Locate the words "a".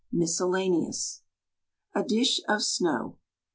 1.93-2.03